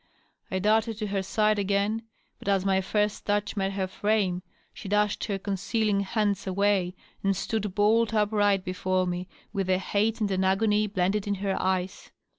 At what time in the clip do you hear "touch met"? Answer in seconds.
3.27-3.73